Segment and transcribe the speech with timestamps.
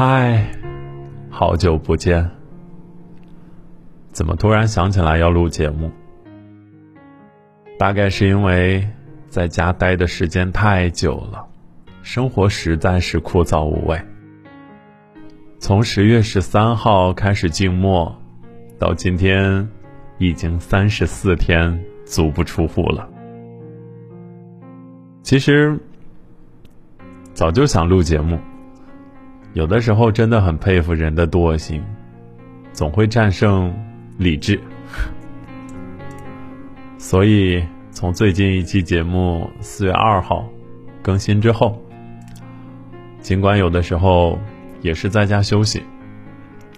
[0.00, 0.46] 嗨，
[1.28, 2.30] 好久不见。
[4.12, 5.90] 怎么突然想起来要录节目？
[7.76, 8.88] 大概是因为
[9.28, 11.44] 在家待的时间太久了，
[12.04, 14.00] 生活实在是枯燥无味。
[15.58, 18.16] 从十月十三号开始静默，
[18.78, 19.68] 到今天，
[20.18, 23.10] 已经三十四天足不出户了。
[25.24, 25.76] 其实，
[27.34, 28.38] 早就想录节目。
[29.54, 31.82] 有的时候真的很佩服人的惰性，
[32.72, 33.74] 总会战胜
[34.16, 34.60] 理智。
[36.98, 40.48] 所以从最近一期节目四月二号
[41.02, 41.82] 更新之后，
[43.20, 44.38] 尽管有的时候
[44.80, 45.82] 也是在家休息，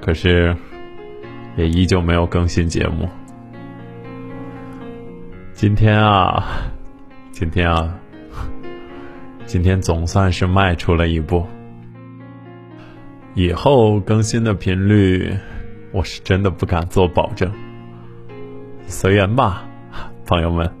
[0.00, 0.54] 可是
[1.56, 3.08] 也依旧没有更新节目。
[5.54, 6.44] 今天啊，
[7.32, 7.98] 今天啊，
[9.46, 11.46] 今天总算是迈出了一步。
[13.36, 15.30] 以后更新的频率，
[15.92, 17.52] 我是真的不敢做保证。
[18.86, 19.68] 随缘吧，
[20.24, 20.72] 朋友们。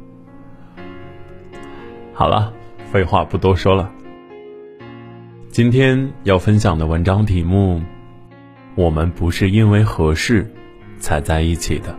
[2.14, 2.50] 好了，
[2.90, 3.92] 废话不多说了。
[5.50, 7.82] 今天要分享的文章题目：
[8.74, 10.50] 我们不是因为合适
[10.98, 11.94] 才在一起的。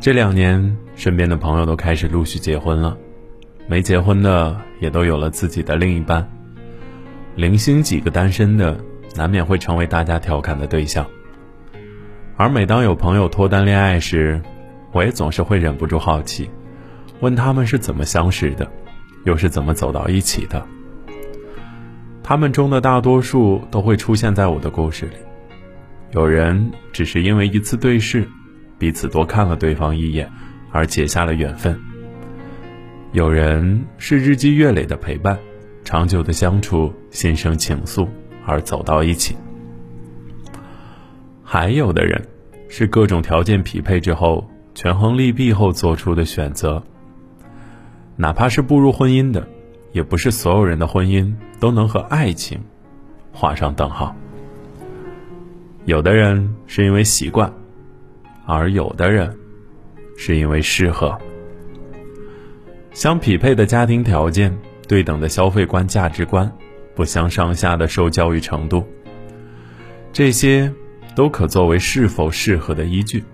[0.00, 2.94] 这两年，身边的朋友都开始陆续结婚了，
[3.66, 6.30] 没结婚的也都有了自己的另一半。
[7.36, 8.78] 零星几个单身的，
[9.16, 11.04] 难免会成为大家调侃的对象。
[12.36, 14.40] 而每当有朋友脱单恋爱时，
[14.92, 16.48] 我也总是会忍不住好奇，
[17.18, 18.70] 问他们是怎么相识的，
[19.24, 20.64] 又是怎么走到一起的。
[22.22, 25.16] 他们中的大多数都会出现在我的故事里。
[26.12, 28.28] 有人只是因为一次对视，
[28.78, 30.30] 彼此多看了对方一眼，
[30.70, 31.76] 而结下了缘分。
[33.10, 35.36] 有人是日积月累的陪伴。
[35.84, 38.08] 长久的相处，心生情愫
[38.46, 39.36] 而走到一起。
[41.42, 42.26] 还有的人，
[42.68, 46.82] 是各种条件匹配之后，权衡利弊后做出的选择。
[48.16, 49.46] 哪怕是步入婚姻的，
[49.92, 52.58] 也不是所有人的婚姻都能和爱情
[53.30, 54.16] 画上等号。
[55.84, 57.52] 有的人是因为习惯，
[58.46, 59.36] 而有的人
[60.16, 61.16] 是因为适合。
[62.92, 64.56] 相匹配的家庭条件。
[64.86, 66.50] 对等的消费观、价值观，
[66.94, 68.86] 不相上下的受教育程度，
[70.12, 70.72] 这些
[71.14, 73.24] 都可作为是否适合的依据。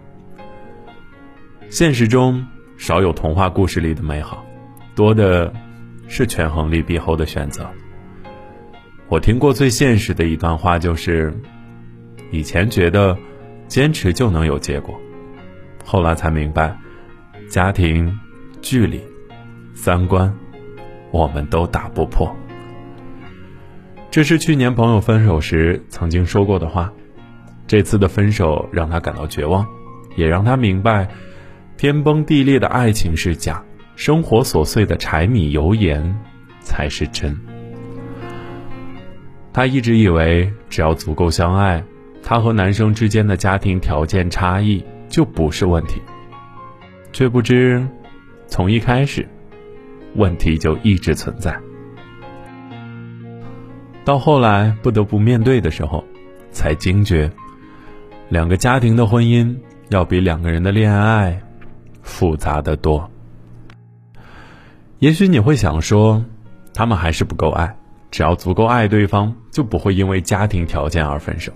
[1.69, 2.47] 现实中
[2.77, 4.45] 少有童话故事里的美好，
[4.95, 5.53] 多的
[6.09, 7.69] 是权衡利弊后的选择。
[9.09, 11.33] 我听过最现实的一段话就是：
[12.31, 13.17] 以前觉得
[13.67, 14.99] 坚持就能有结果，
[15.85, 16.77] 后来才明白，
[17.49, 18.17] 家庭、
[18.63, 19.01] 距离、
[19.75, 20.33] 三观。
[21.11, 22.35] 我们都打不破。
[24.11, 26.93] 这是去年朋友分手时曾经说过的话。
[27.67, 29.65] 这次的分手让他感到绝望，
[30.17, 31.09] 也让他明白，
[31.77, 33.63] 天崩地裂的爱情是假，
[33.95, 36.19] 生活琐碎的柴米油盐
[36.61, 37.39] 才是真。
[39.53, 41.81] 他一直以为只要足够相爱，
[42.25, 46.03] 他和男生之间的家庭条件差异就不是问题，
[47.13, 47.87] 却不知，
[48.49, 49.29] 从一开始。
[50.17, 51.57] 问题就一直存在，
[54.05, 56.05] 到后来不得不面对的时候，
[56.51, 57.31] 才惊觉，
[58.29, 59.57] 两个家庭的婚姻
[59.91, 61.41] 要比两个人的恋爱
[62.03, 63.09] 复杂的多。
[64.99, 66.25] 也许你会想说，
[66.75, 67.77] 他们还是不够爱，
[68.11, 71.53] 只要足够爱对方，就不会因为家庭条件而分手。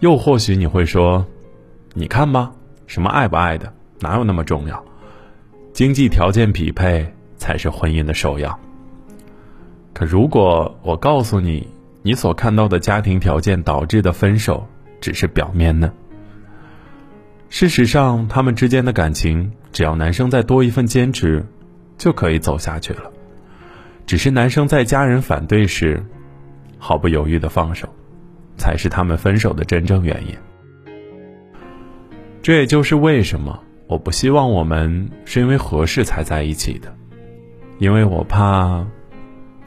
[0.00, 1.26] 又或许你会说，
[1.94, 2.52] 你看吧，
[2.86, 4.84] 什么爱不爱的，哪有那么重要？
[5.72, 7.13] 经济条件匹配。
[7.44, 8.58] 才是婚姻的首要。
[9.92, 11.68] 可如果我告诉你，
[12.00, 14.66] 你所看到的家庭条件导致的分手
[14.98, 15.92] 只是表面呢？
[17.50, 21.44] 事实上，他们之间的感情，只要男生再多一份坚持，
[21.98, 23.10] 就可以走下去了。
[24.06, 26.02] 只是男生在家人反对时，
[26.78, 27.86] 毫不犹豫的放手，
[28.56, 30.34] 才是他们分手的真正原因。
[32.40, 36.90] 这也就是为什么我不希望我们是因为合适才在一起的。
[37.78, 38.86] 因为我怕，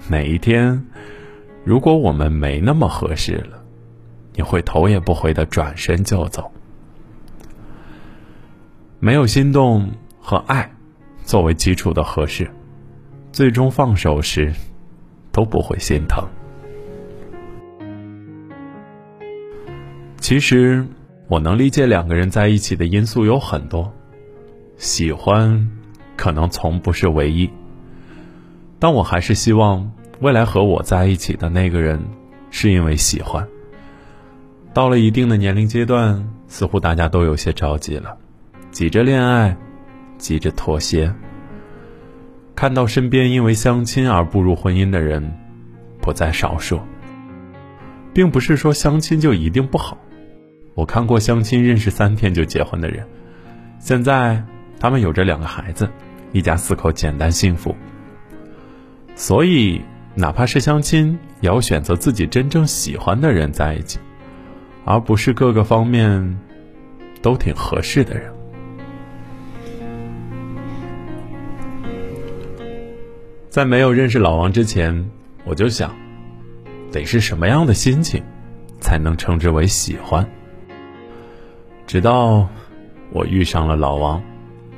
[0.09, 0.85] 哪一天，
[1.63, 3.63] 如果我们没那么合适了，
[4.33, 6.51] 你会头也不回的转身就走。
[8.99, 10.71] 没有心动和爱
[11.23, 12.49] 作为基础的合适，
[13.31, 14.53] 最终放手时
[15.31, 16.25] 都不会心疼。
[20.19, 20.85] 其实，
[21.27, 23.93] 我能理解两个人在一起的因素有很多，
[24.77, 25.69] 喜欢
[26.15, 27.49] 可能从不是唯一。
[28.79, 31.99] 但我还是希望未来和我在一起的那个人
[32.51, 33.47] 是因为喜欢。
[34.73, 38.15] 到了一定的年龄阶段，似乎大家都有些着急了，
[38.71, 39.57] 急着恋爱，
[40.17, 41.13] 急着妥协。
[42.55, 45.31] 看到身边因为相亲而步入婚姻的人，
[46.01, 46.79] 不在少数。
[48.13, 49.95] 并不是说相亲就一定不好，
[50.73, 53.05] 我看过相亲认识三天就结婚的人，
[53.79, 54.43] 现在
[54.79, 55.87] 他们有着两个孩子，
[56.31, 57.75] 一家四口简单幸福。
[59.19, 59.81] 所以，
[60.13, 63.99] 哪怕是相亲，也要选择自己真正喜欢的人在一起，
[64.85, 66.39] 而不是各个方面
[67.19, 68.31] 都挺合适的人。
[73.49, 75.09] 在没有认识老王之前，
[75.43, 75.91] 我就想。
[76.89, 78.23] 得是什么样的心情，
[78.79, 80.25] 才能称之为喜欢？
[81.85, 82.47] 直到
[83.11, 84.23] 我遇上了老王，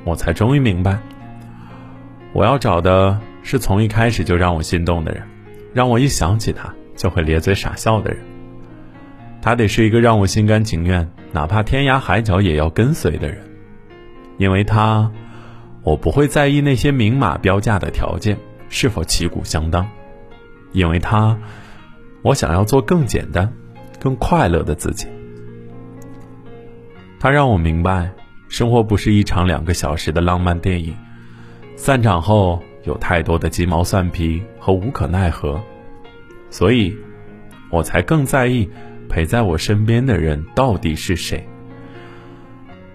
[0.02, 0.98] 我才终于明白，
[2.32, 5.22] 我要找的是从一开始就让我心动的人，
[5.72, 8.20] 让我一想起他就会咧嘴傻笑的人。
[9.42, 13.38] 他得是一个让我心甘情愿，哪怕天涯海角也要跟随的人，
[14.38, 15.10] 因为他，
[15.82, 18.36] 我不会在意那些明码标价的条件
[18.68, 19.88] 是否旗鼓相当，
[20.72, 21.38] 因为他。
[22.22, 23.50] 我想要做更简单、
[23.98, 25.06] 更快乐的自己。
[27.18, 28.10] 他让我明白，
[28.50, 30.94] 生活不是一场两个小时的浪漫电影，
[31.76, 35.60] 散场后有太多的鸡毛蒜皮和无可奈何，
[36.50, 36.96] 所以，
[37.70, 38.68] 我才更在意
[39.08, 41.46] 陪在我身边的人到底是谁。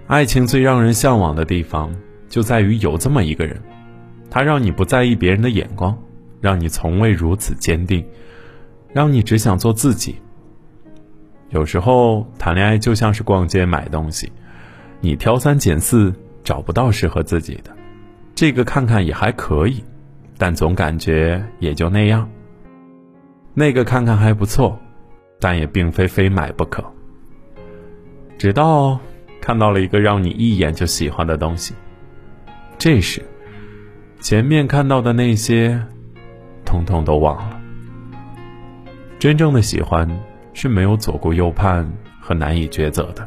[0.08, 1.94] 爱情最让人向往的地方，
[2.30, 3.62] 就在于有这么一个人，
[4.30, 5.98] 他让你不在意别人的眼光，
[6.42, 8.06] 让你从未如此坚定。
[8.94, 10.16] 让你只想做自己。
[11.50, 14.32] 有时候谈恋爱就像是逛街买东西，
[15.02, 16.14] 你挑三拣四
[16.46, 17.76] 找不到适合自己的，
[18.36, 19.82] 这个看看也还可以，
[20.38, 22.30] 但总感觉也就那样。
[23.54, 24.78] 那个看看还不错，
[25.40, 26.84] 但也并非非买不可。
[28.38, 29.00] 直到
[29.40, 31.74] 看到了一个让你一眼就喜欢的东西，
[32.78, 33.24] 这时，
[34.20, 35.82] 前面看到的那些，
[36.66, 37.62] 通通都忘了。
[39.18, 40.06] 真正的喜欢
[40.54, 41.90] 是没有左顾右盼
[42.20, 43.26] 和难以抉择的，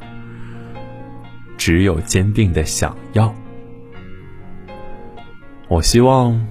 [1.56, 3.34] 只有坚定的想要。
[5.68, 6.46] 我希望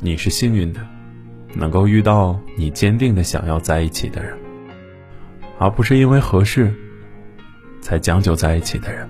[0.00, 0.80] 你是幸运的，
[1.54, 4.34] 能够遇到你坚定的想要在一起的人，
[5.58, 6.74] 而不是因为合适
[7.82, 9.06] 才将就在一起的人。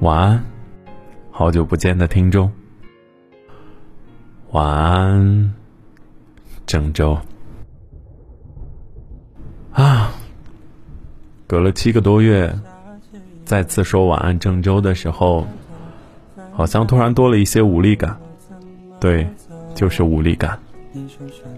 [0.00, 0.44] 晚安，
[1.32, 2.50] 好久不见的听众。
[4.52, 5.52] 晚安。
[6.66, 7.18] 郑州
[9.72, 10.10] 啊，
[11.46, 12.52] 隔了七个多月，
[13.44, 15.46] 再次说晚安郑州的时候，
[16.54, 18.16] 好像突然多了一些无力感。
[18.98, 19.28] 对，
[19.74, 20.58] 就是无力感。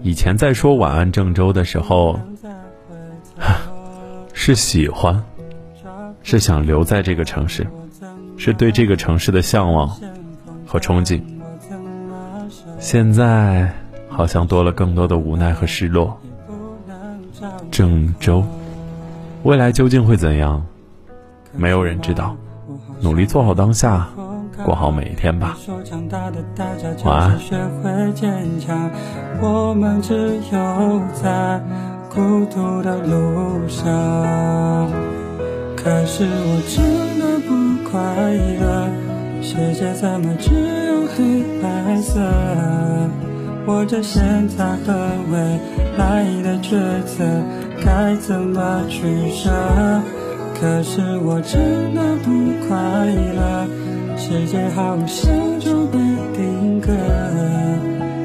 [0.03, 2.19] 以前在说晚安郑州的时候，
[4.33, 5.23] 是喜欢，
[6.23, 7.65] 是想留在这个城市，
[8.35, 9.87] 是对这个城市的向往
[10.65, 11.21] 和憧憬。
[12.79, 13.71] 现在。
[14.09, 16.19] 好像多了更多的无奈和失落。
[17.69, 18.43] 郑州，
[19.43, 20.65] 未来究竟会怎样？
[21.55, 22.35] 没有人知道。
[22.99, 24.09] 努力做好当下，
[24.63, 25.57] 过好每一天吧。
[27.03, 27.39] 晚安。
[35.75, 36.75] 可是我真
[37.19, 37.49] 的不
[37.89, 38.01] 快
[38.59, 38.89] 乐，
[39.41, 42.19] 世界怎么只有黑白色？
[43.65, 44.93] 或者现在和
[45.31, 45.37] 未
[45.97, 47.23] 来的抉择
[47.85, 49.49] 该怎么取舍？
[50.59, 52.31] 可是我真的不
[52.67, 52.75] 快
[53.35, 53.67] 乐，
[54.17, 55.97] 世界好像就被
[56.35, 56.91] 定格，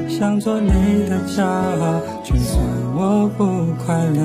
[0.09, 0.67] 想做你
[1.07, 2.61] 的骄傲，就算
[2.95, 3.45] 我不
[3.85, 4.23] 快乐。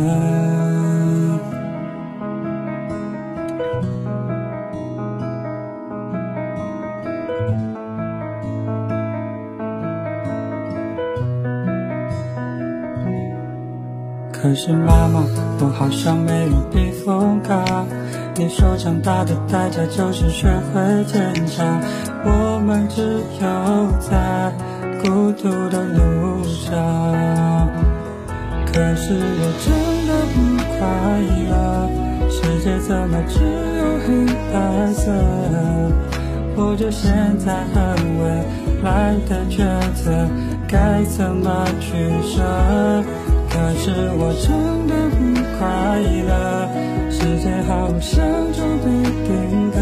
[14.32, 15.22] 可是妈妈，
[15.60, 17.86] 我好像没有避风港。
[18.38, 21.82] 你说长大的代价就是学会坚强。
[22.24, 24.52] 我们只有在
[25.02, 26.70] 孤独的路上。
[28.64, 29.74] 可是我真
[30.06, 30.38] 的不
[30.78, 30.86] 快
[31.50, 31.50] 乐，
[32.30, 34.06] 世界怎么只有黑
[34.52, 34.56] 白
[34.92, 35.10] 色？
[36.56, 38.22] 或者现在和未
[38.84, 40.28] 来的抉择
[40.68, 41.90] 该怎么取
[42.22, 42.40] 舍？
[43.50, 45.18] 可是我真的不
[45.58, 45.66] 快
[46.28, 46.68] 乐，
[47.38, 48.86] 界好像就被
[49.26, 49.76] 定格，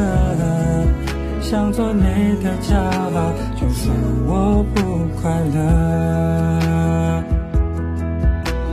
[1.40, 2.02] 想做你
[2.42, 3.94] 的骄傲，就算
[4.26, 4.80] 我不
[5.20, 5.30] 快。
[5.54, 5.62] 乐。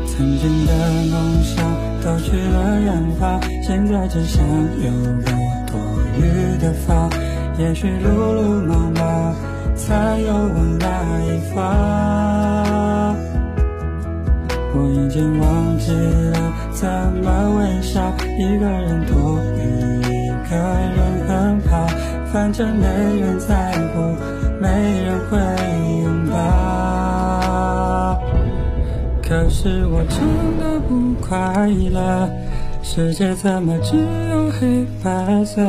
[0.08, 0.72] 曾经的
[1.12, 1.13] 梦
[1.44, 1.53] 想
[2.03, 2.88] 都去了远
[3.20, 5.32] 方，现在只想有个
[5.68, 5.80] 多
[6.18, 6.22] 余
[6.62, 7.10] 的房。
[7.58, 9.36] 也许路路忙忙，
[9.75, 10.86] 才有我那
[11.25, 11.56] 一方。
[14.75, 15.92] 我已经忘记
[16.32, 16.43] 了
[16.84, 16.92] 怎
[17.24, 19.62] 么微笑，一个人躲于
[20.02, 21.88] 一个人奔跑，
[22.34, 22.86] 反正没
[23.22, 24.02] 人在乎，
[24.60, 24.68] 没
[25.02, 25.40] 人会
[26.04, 28.20] 拥抱。
[29.25, 30.20] 可是我真
[30.60, 32.30] 的不快乐，
[32.82, 35.62] 世界怎么只有黑白色？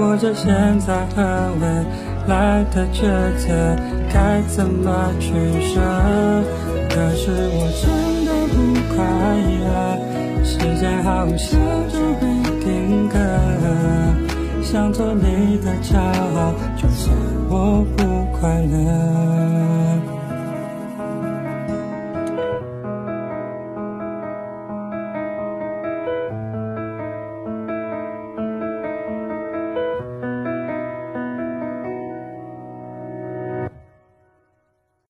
[0.00, 1.22] 我这现在和
[1.60, 1.68] 未
[2.26, 3.06] 来的抉
[3.38, 3.76] 择，
[4.12, 5.30] 该怎么取
[5.62, 5.80] 舍？
[6.88, 8.09] 可是我真
[8.94, 9.04] 快
[9.64, 9.64] 乐，
[10.44, 12.26] 时间好像就被
[12.60, 13.14] 定格，
[14.62, 17.16] 想做你的骄傲，就算
[17.48, 18.04] 我不
[18.38, 19.89] 快乐。